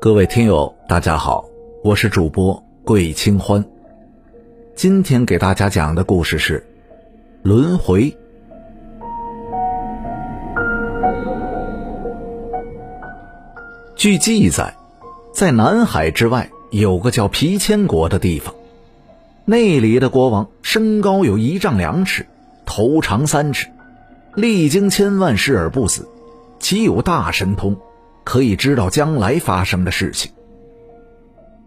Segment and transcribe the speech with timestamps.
[0.00, 1.46] 各位听友，大家好，
[1.82, 3.64] 我是主播桂清欢。
[4.74, 6.66] 今天给大家讲的故事是
[7.42, 8.14] 轮回。
[13.96, 14.74] 据记载，
[15.32, 18.54] 在南海之外有个叫皮千国的地方，
[19.46, 22.26] 那里的国王身高有一丈两尺，
[22.66, 23.68] 头长三尺，
[24.34, 26.08] 历经千万世而不死，
[26.62, 27.76] 岂有大神通，
[28.22, 30.30] 可以知道将来发生的事情。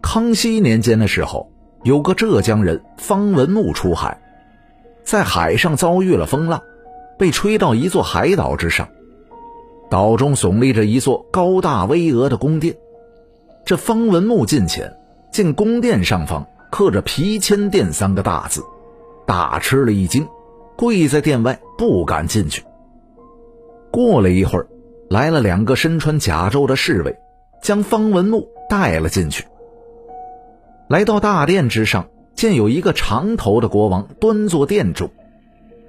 [0.00, 1.52] 康熙年间的时候，
[1.84, 4.18] 有个浙江人方文木出海，
[5.04, 6.62] 在海上遭遇了风浪，
[7.18, 8.88] 被吹到一座海岛之上。
[9.90, 12.74] 岛中耸立着一座高大巍峨的宫殿，
[13.66, 14.96] 这方文木近前，
[15.30, 18.64] 见宫殿上方刻着“皮千殿”三个大字，
[19.26, 20.26] 大吃了一惊，
[20.74, 22.64] 跪在殿外不敢进去。
[23.92, 24.66] 过了一会儿，
[25.08, 27.16] 来了两个身穿甲胄的侍卫，
[27.62, 29.44] 将方文木带了进去。
[30.88, 35.10] 来到大殿之上，见有一个长头的国王端坐殿中，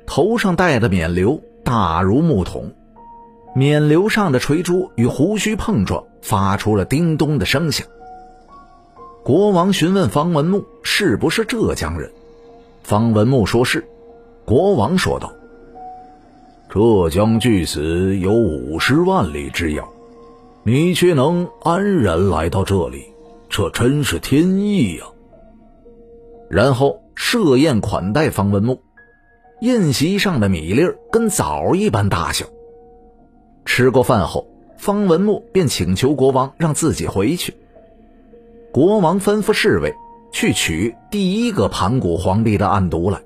[0.06, 2.74] 头上戴的冕旒大如木桶。
[3.56, 7.88] 冕旒上的垂珠与胡须碰撞，发出了叮咚的声响。
[9.24, 12.12] 国王询问方文木是不是浙江人，
[12.84, 13.88] 方文木说是。
[14.46, 15.34] 国王说道
[16.70, 19.88] ：“浙江距此有五十万里之遥，
[20.64, 23.06] 你却能安然来到这里，
[23.50, 25.06] 这真是天意呀。”
[26.50, 28.82] 然后设宴款待方文木，
[29.62, 32.46] 宴席上的米粒儿跟枣一般大小。
[33.66, 37.56] 吃过饭后，方文木便请求国王让自己回去。
[38.74, 39.94] 国王吩咐侍卫
[40.32, 43.22] 去取第一个盘古皇帝的案牍来，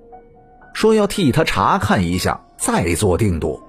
[0.73, 3.59] 说要替他查看一下，再做定夺。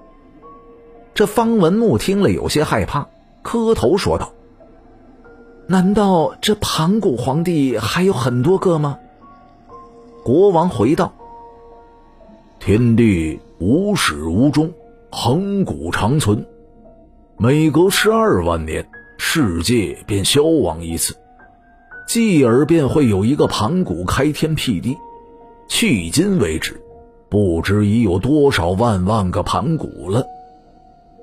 [1.15, 3.07] 这方文木听了有些害怕，
[3.41, 4.31] 磕头说道
[5.65, 8.99] ：“难道这盘古皇帝还有很多个吗？”
[10.23, 11.11] 国王回道
[12.59, 14.71] ：“天地无始无终，
[15.11, 16.45] 恒古长存。”
[17.35, 18.87] 每隔十二万年，
[19.17, 21.15] 世界便消亡一次，
[22.07, 24.95] 继而便会有一个盘古开天辟地。
[25.67, 26.79] 迄今为止，
[27.33, 30.23] 不知已有多少万万个盘古了。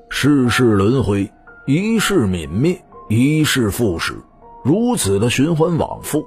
[0.08, 1.30] 世事轮回，
[1.68, 4.16] 一世泯灭，一世复始，
[4.64, 6.24] 如此的循环往复。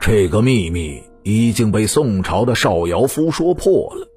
[0.00, 4.08] 这个秘密已经被宋朝的邵尧夫说破了。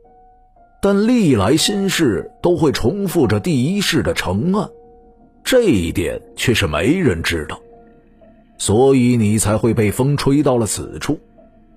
[0.82, 4.70] 但历来新事都会重复着第一世的成案，
[5.44, 7.60] 这一点却是没人知道，
[8.58, 11.20] 所以你才会被风吹到了此处，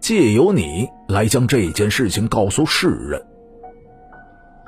[0.03, 3.25] 借由你来将这件事情告诉世人。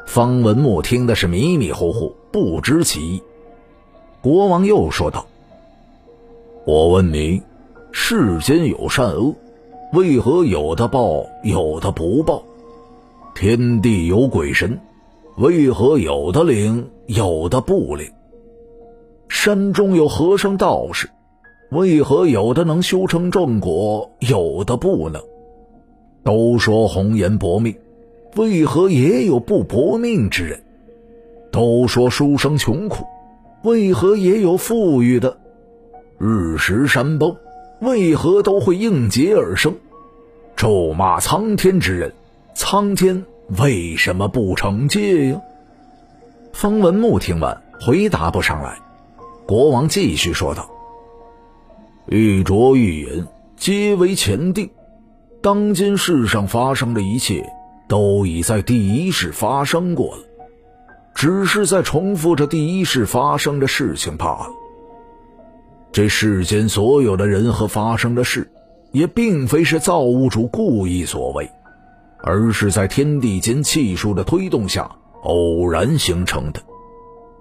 [0.06, 3.21] 方文木听的是迷迷糊糊，不知其意。
[4.23, 5.27] 国王又说道
[6.65, 7.43] ：“我问你，
[7.91, 9.34] 世间有善恶，
[9.93, 12.44] 为何有的报，有的不报？”
[13.34, 14.81] 天地有鬼神，
[15.37, 18.09] 为何有的灵，有的不灵？
[19.28, 21.11] 山中有和尚道士，
[21.70, 25.22] 为何有的能修成正果，有的不能？
[26.22, 27.75] 都说红颜薄命，
[28.36, 30.62] 为何也有不薄命之人？
[31.50, 33.04] 都说书生穷苦，
[33.62, 35.38] 为何也有富裕的？
[36.19, 37.36] 日食山崩，
[37.81, 39.75] 为何都会应劫而生？
[40.56, 42.12] 咒骂苍天之人。
[42.54, 43.25] 苍天
[43.58, 45.41] 为什么不惩戒呀？
[46.52, 48.78] 方文木听完，回答不上来。
[49.44, 50.70] 国王继续说道
[52.06, 53.26] ：“玉镯玉饮，
[53.56, 54.70] 皆为前定。
[55.41, 57.44] 当今世上发生的一切，
[57.88, 60.22] 都已在第一世发生过了，
[61.14, 64.50] 只是在重复着第一世发生的事情罢了。
[65.93, 68.50] 这世间所有的人和发生的事，
[68.93, 71.50] 也并非是造物主故意所为。”
[72.26, 74.91] 而是在天地间气数的推动下
[75.25, 76.62] 偶然形成的，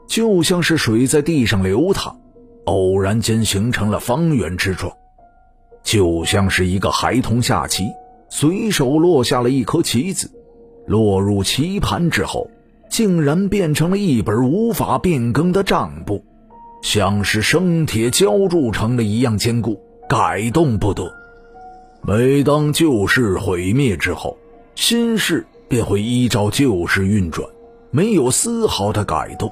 [0.07, 2.17] 就像是水在地上流淌，
[2.65, 4.91] 偶然间形成了方圆之状；
[5.83, 7.85] 就像是一个孩童下棋，
[8.29, 10.31] 随手落下了一颗棋子，
[10.85, 12.49] 落入棋盘之后，
[12.89, 16.23] 竟然变成了一本无法变更的账簿，
[16.81, 21.11] 像是生铁浇铸成的一样坚固，改动不得。
[22.05, 24.37] 每当旧事毁灭之后，
[24.75, 27.47] 新事便会依照旧事运转，
[27.91, 29.51] 没有丝毫的改动。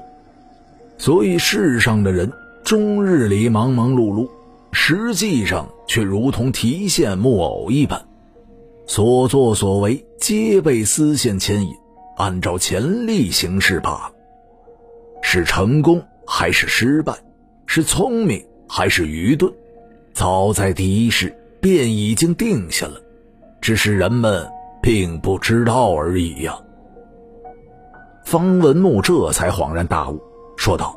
[0.98, 2.30] 所以世上的人
[2.64, 4.28] 终日里忙忙碌碌，
[4.72, 8.02] 实际上却如同提线木偶一般，
[8.86, 11.74] 所作所为皆被丝线牵引，
[12.16, 14.12] 按照潜力行事罢了。
[15.22, 17.14] 是成功还是失败，
[17.66, 19.52] 是聪明还是愚钝，
[20.14, 23.00] 早在第一世便已经定下了，
[23.60, 24.48] 只是人们
[24.80, 26.58] 并不知道而已呀。
[28.24, 30.20] 方文木这才恍然大悟，
[30.56, 30.96] 说道：“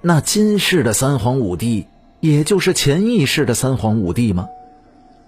[0.00, 1.86] 那今世的三皇五帝，
[2.20, 4.48] 也就是前一世的三皇五帝吗？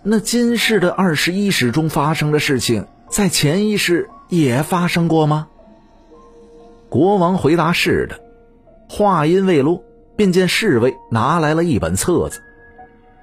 [0.03, 5.49] 那今世的二十一史中发生的事情，在前一世也发生过吗？”
[6.89, 8.21] 国王回答：“是的。”
[8.89, 9.83] 话音未落，
[10.17, 12.41] 便见侍卫拿来了一本册子，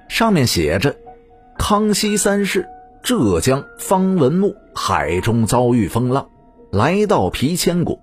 [0.08, 0.96] 上面写着
[1.58, 2.66] ：“康熙三世，
[3.02, 6.28] 浙江方文木海中遭遇风浪。”
[6.70, 7.98] 来到皮千谷，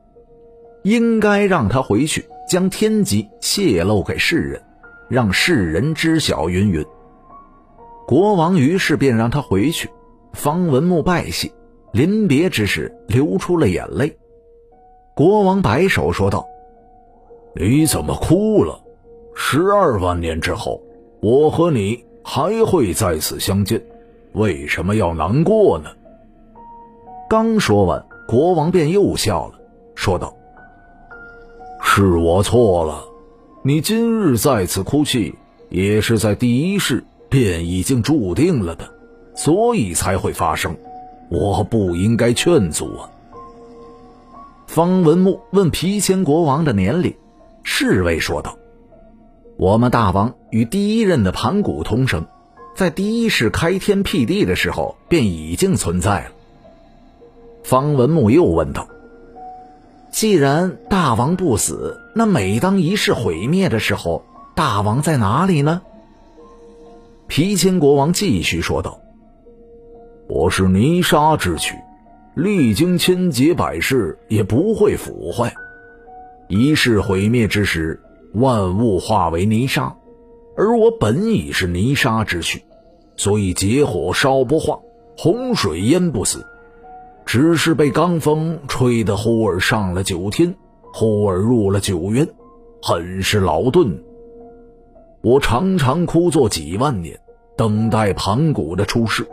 [0.81, 4.61] 应该让他回去，将天机泄露给世人，
[5.09, 6.49] 让世人知晓。
[6.49, 6.85] 云云。
[8.07, 9.89] 国王于是便让他回去。
[10.33, 11.51] 方文木拜谢，
[11.93, 14.17] 临别之时流出了眼泪。
[15.15, 16.45] 国王摆手说道
[17.55, 18.81] ：“你怎么哭了？
[19.33, 20.81] 十二万年之后，
[21.21, 23.81] 我和你还会再次相见，
[24.33, 25.89] 为什么要难过呢？”
[27.29, 28.05] 刚说完。
[28.27, 29.53] 国王便又笑了，
[29.93, 30.34] 说道
[31.97, 33.05] ：“是我错了，
[33.63, 35.33] 你今日再次哭泣，
[35.69, 38.85] 也是在第一世便已经注定了的，
[39.33, 40.75] 所以才会发生。
[41.29, 43.09] 我不应该劝阻啊。”
[44.67, 47.15] 方文木问皮千国王的年龄，
[47.63, 48.57] 侍卫说道
[49.55, 52.25] ：“我们大王与第一任的盘古同生，
[52.75, 56.31] 在第一世开天辟地的时候便已经存在了。”
[57.63, 58.85] 方文木又问道
[60.15, 64.23] ：“既然大王不死，那每当一世毁灭的时候，
[64.55, 65.81] 大王在哪里呢？”
[67.27, 68.97] 皮千国王继续说道
[70.29, 71.75] ：“我是泥沙之躯，
[72.33, 75.53] 历经千劫百世也不会腐坏。
[76.47, 78.01] 一世毁灭之时，
[78.35, 79.93] 万物化为泥沙，
[80.55, 82.63] 而我本已是泥沙之躯，
[83.17, 84.79] 所以劫火烧不化，
[85.17, 86.41] 洪水淹不死。”
[87.25, 90.55] 只是被罡风吹得忽而上了九天，
[90.93, 92.27] 忽而入了九渊，
[92.81, 94.03] 很是劳顿。
[95.21, 97.19] 我常常枯坐几万年，
[97.57, 99.27] 等待盘古的出世，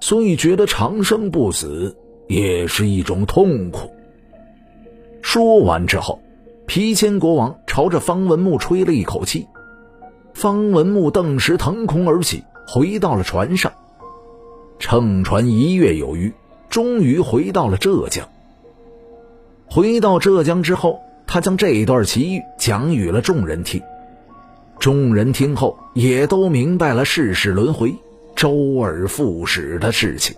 [0.00, 1.96] 所以觉得长生不死
[2.28, 3.90] 也是一种痛苦。
[5.20, 6.20] 说完之后，
[6.66, 9.48] 皮千国王朝着方文木吹了一口气，
[10.34, 13.72] 方文木顿时腾空而起，回到了船上，
[14.78, 16.32] 乘船一月有余。
[16.68, 18.28] 终于回到了浙江。
[19.66, 23.82] 回到浙江之后，他将这一段奇遇讲与了众人听。
[24.78, 27.94] 众人听后也都明白了世事轮回、
[28.36, 30.36] 周而复始的事情。